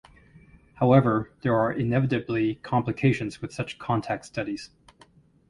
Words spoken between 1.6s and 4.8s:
inevitably complications with such contact studies.